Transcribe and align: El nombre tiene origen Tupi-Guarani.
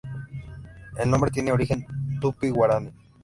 El 0.97 1.11
nombre 1.11 1.29
tiene 1.29 1.51
origen 1.51 1.85
Tupi-Guarani. 2.19 2.89